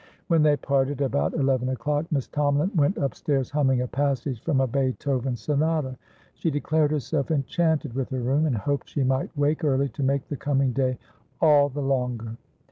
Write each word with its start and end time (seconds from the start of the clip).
When 0.29 0.41
they 0.41 0.57
parted, 0.57 0.99
about 0.99 1.35
eleven 1.35 1.69
o'clock, 1.69 2.11
Miss 2.11 2.27
Tomalin 2.27 2.75
went 2.75 2.97
upstairs 2.97 3.51
humming 3.51 3.81
a 3.83 3.87
passage 3.87 4.41
from 4.41 4.59
a 4.59 4.65
Beethoven 4.65 5.35
sonata. 5.35 5.95
She 6.33 6.49
declared 6.49 6.89
herself 6.89 7.29
enchanted 7.29 7.93
with 7.93 8.09
her 8.09 8.19
room, 8.19 8.47
and 8.47 8.57
hoped 8.57 8.89
she 8.89 9.03
might 9.03 9.29
wake 9.37 9.63
early, 9.63 9.89
to 9.89 10.01
make 10.01 10.27
the 10.27 10.37
coming 10.37 10.71
day 10.73 10.97
all 11.39 11.69
the 11.69 11.83
longer. 11.83 12.35